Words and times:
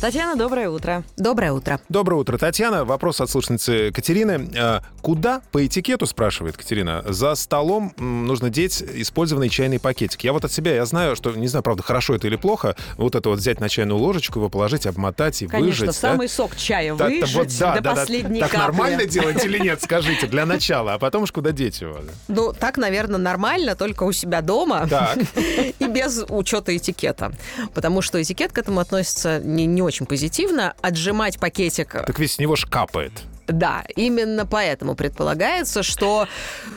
Татьяна, 0.00 0.36
доброе 0.36 0.68
утро. 0.68 1.02
Доброе 1.16 1.52
утро. 1.52 1.80
Доброе 1.88 2.16
утро, 2.16 2.36
Татьяна. 2.36 2.84
Вопрос 2.84 3.22
от 3.22 3.30
слушницы 3.30 3.90
Катерины. 3.90 4.50
Э, 4.54 4.80
Куда 5.00 5.40
по 5.50 5.64
этикету, 5.66 6.06
спрашивает 6.06 6.56
Катерина, 6.58 7.02
за 7.06 7.34
столом 7.34 7.92
нужно 7.98 8.50
деть 8.50 8.82
использованный 8.82 9.48
чайный 9.48 9.78
пакетик? 9.78 10.22
Я 10.24 10.32
вот 10.34 10.44
от 10.44 10.52
себя, 10.52 10.74
я 10.74 10.84
знаю, 10.84 11.14
что, 11.16 11.30
не 11.32 11.46
знаю, 11.46 11.62
правда, 11.62 11.82
хорошо 11.82 12.14
это 12.14 12.26
или 12.26 12.36
плохо, 12.36 12.74
вот 12.98 13.14
это 13.14 13.30
вот 13.30 13.38
взять 13.38 13.60
на 13.60 13.68
чайную 13.70 13.98
ложечку, 13.98 14.38
его 14.40 14.50
положить, 14.50 14.86
обмотать 14.86 15.40
и 15.42 15.46
Конечно, 15.46 15.86
выжать. 15.86 15.86
да? 16.02 16.08
самый 16.10 16.28
сок 16.28 16.56
чая 16.56 16.94
так 16.96 17.10
выжать 17.10 17.34
вот, 17.34 17.58
да, 17.58 17.74
до 17.76 17.80
да, 17.80 17.90
да. 17.90 18.00
последней 18.00 18.40
Так 18.40 18.50
капли. 18.50 18.62
нормально 18.64 19.06
делать 19.06 19.42
или 19.44 19.58
нет, 19.58 19.82
скажите, 19.82 20.26
для 20.26 20.44
начала, 20.44 20.94
а 20.94 20.98
потом 20.98 21.22
уж 21.22 21.32
куда 21.32 21.52
деть 21.52 21.80
его? 21.80 21.98
Ну, 22.28 22.52
так, 22.52 22.76
наверное, 22.78 23.18
нормально, 23.18 23.74
только 23.74 24.02
у 24.04 24.12
себя 24.12 24.40
дома 24.42 24.86
Так. 24.88 25.18
и 25.78 25.86
без 25.86 26.24
учета 26.28 26.76
этикета. 26.76 27.32
Потому 27.74 28.02
что 28.02 28.20
этикет 28.22 28.52
к 28.52 28.58
этому 28.58 28.80
относится 28.80 29.38
не, 29.38 29.64
не 29.66 29.80
очень 29.82 29.93
позитивно. 30.02 30.74
Отжимать 30.82 31.38
пакетик 31.38 31.92
Так 31.92 32.18
ведь 32.18 32.32
с 32.32 32.38
него 32.38 32.56
ж 32.56 32.66
капает. 32.66 33.12
Да, 33.46 33.84
именно 33.94 34.46
поэтому 34.46 34.94
предполагается, 34.94 35.82
что, 35.82 36.26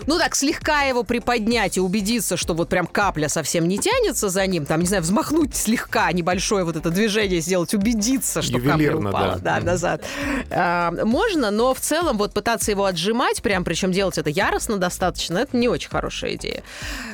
ну 0.06 0.18
так, 0.18 0.36
слегка 0.36 0.82
его 0.84 1.04
приподнять 1.04 1.78
и 1.78 1.80
убедиться, 1.80 2.36
что 2.36 2.54
вот 2.54 2.70
прям 2.70 2.88
капля 2.88 3.30
совсем 3.30 3.68
не 3.68 3.78
тянется 3.78 4.30
за 4.30 4.46
ним, 4.48 4.66
там, 4.66 4.82
не 4.82 4.88
знаю, 4.88 5.04
взмахнуть 5.04 5.56
слегка, 5.56 6.12
небольшое 6.12 6.66
вот 6.66 6.76
это 6.76 6.90
движение 6.90 7.40
сделать, 7.40 7.74
убедиться, 7.74 8.42
что 8.42 8.54
капля 8.58 8.74
Ювелирно, 8.74 9.10
упала, 9.10 9.36
да. 9.38 9.60
да, 9.60 9.66
назад. 9.66 10.04
А, 10.50 10.92
можно, 10.92 11.52
но 11.52 11.74
в 11.74 11.80
целом 11.80 12.18
вот 12.18 12.34
пытаться 12.34 12.72
его 12.72 12.86
отжимать, 12.86 13.42
прям, 13.42 13.64
причем 13.64 13.92
делать 13.92 14.18
это 14.18 14.30
яростно 14.30 14.78
достаточно, 14.78 15.38
это 15.40 15.56
не 15.56 15.70
очень 15.70 15.90
хорошая 15.90 16.36
идея. 16.36 16.64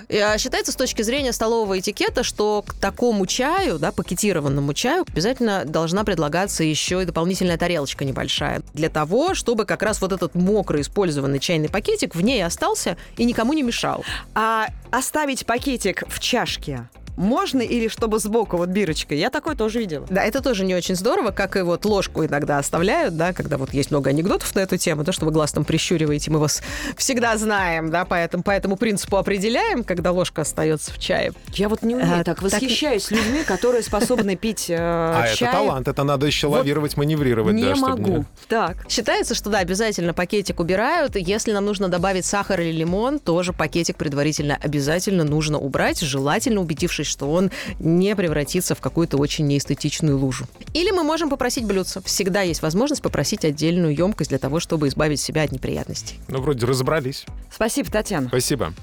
А, 0.09 0.37
Считается 0.37 0.71
с 0.71 0.75
точки 0.75 1.03
зрения 1.03 1.31
столового 1.31 1.79
этикета, 1.79 2.23
что 2.23 2.63
к 2.65 2.73
такому 2.73 3.25
чаю, 3.27 3.77
да, 3.77 3.91
пакетированному 3.91 4.73
чаю, 4.73 5.05
обязательно 5.07 5.63
должна 5.65 6.03
предлагаться 6.03 6.63
еще 6.63 7.03
и 7.03 7.05
дополнительная 7.05 7.57
тарелочка 7.57 8.03
небольшая. 8.03 8.61
Для 8.73 8.89
того, 8.89 9.35
чтобы 9.43 9.65
как 9.65 9.83
раз 9.83 9.99
вот 9.99 10.13
этот 10.13 10.35
мокрый 10.35 10.83
использованный 10.83 11.37
чайный 11.37 11.67
пакетик 11.67 12.15
в 12.15 12.21
ней 12.21 12.45
остался 12.45 12.95
и 13.17 13.25
никому 13.25 13.51
не 13.51 13.61
мешал. 13.61 14.05
А 14.33 14.67
оставить 14.89 15.45
пакетик 15.45 16.05
в 16.07 16.21
чашке 16.21 16.87
можно 17.17 17.61
или 17.61 17.87
чтобы 17.87 18.19
сбоку 18.19 18.57
вот 18.57 18.69
бирочкой? 18.69 19.17
Я 19.19 19.29
такое 19.29 19.55
тоже 19.55 19.79
видела. 19.79 20.05
Да, 20.09 20.23
это 20.23 20.41
тоже 20.41 20.65
не 20.65 20.75
очень 20.75 20.95
здорово, 20.95 21.31
как 21.31 21.55
и 21.55 21.61
вот 21.61 21.85
ложку 21.85 22.25
иногда 22.25 22.57
оставляют, 22.57 23.15
да, 23.17 23.33
когда 23.33 23.57
вот 23.57 23.73
есть 23.73 23.91
много 23.91 24.09
анекдотов 24.09 24.53
на 24.55 24.59
эту 24.61 24.77
тему, 24.77 25.03
то, 25.03 25.11
что 25.11 25.25
вы 25.25 25.31
глаз 25.31 25.51
там 25.51 25.65
прищуриваете, 25.65 26.31
мы 26.31 26.39
вас 26.39 26.61
всегда 26.97 27.37
знаем, 27.37 27.89
да, 27.91 28.05
поэтому, 28.05 28.43
по 28.43 28.51
этому 28.51 28.77
принципу 28.77 29.17
определяем, 29.17 29.83
когда 29.83 30.11
ложка 30.11 30.41
остается 30.41 30.91
в 30.93 30.99
чае. 30.99 31.33
Я 31.53 31.69
вот 31.69 31.83
не 31.83 31.95
умею 31.95 32.09
А, 32.21 32.23
так 32.23 32.39
так- 32.39 32.41
восхищаюсь 32.41 33.11
людьми, 33.11 33.43
которые 33.45 33.83
способны 33.83 34.35
пить 34.35 34.69
э, 34.69 34.75
А 34.77 35.25
чай. 35.33 35.47
это 35.49 35.57
талант, 35.57 35.87
это 35.87 36.03
надо 36.03 36.25
еще 36.25 36.47
Вот 36.47 36.57
лавировать, 36.59 36.97
маневрировать. 36.97 37.53
Не 37.55 37.63
да, 37.63 37.75
чтобы 37.75 37.89
могу. 37.89 38.25
Так. 38.47 38.89
Считается, 38.89 39.35
что 39.35 39.49
да, 39.49 39.59
обязательно 39.59 40.13
пакетик 40.13 40.59
убирают. 40.59 41.15
Если 41.15 41.51
нам 41.51 41.65
нужно 41.65 41.89
добавить 41.89 42.25
сахар 42.25 42.59
или 42.61 42.71
лимон, 42.71 43.19
тоже 43.19 43.53
пакетик 43.53 43.97
предварительно 43.97 44.57
обязательно 44.61 45.23
нужно 45.23 45.57
убрать, 45.59 45.99
желательно 46.01 46.61
убедившись, 47.03 47.07
что 47.07 47.31
он 47.31 47.51
не 47.79 48.15
превратится 48.15 48.75
в 48.75 48.81
какую-то 48.81 49.17
очень 49.17 49.47
неэстетичную 49.47 50.17
лужу. 50.17 50.45
Или 50.73 50.91
мы 50.91 51.03
можем 51.03 51.29
попросить 51.29 51.65
блюдце. 51.65 52.01
Всегда 52.01 52.41
есть 52.41 52.61
возможность 52.61 53.01
попросить 53.01 53.45
отдельную 53.45 53.95
емкость 53.95 54.29
для 54.29 54.39
того, 54.39 54.59
чтобы 54.59 54.87
избавить 54.87 55.19
себя 55.19 55.43
от 55.43 55.51
неприятностей. 55.51 56.19
Ну, 56.27 56.41
вроде 56.41 56.65
разобрались. 56.65 57.25
Спасибо, 57.51 57.91
Татьяна. 57.91 58.27
Спасибо. 58.27 58.73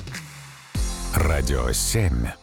Радио 1.14 1.72
7. 1.72 2.39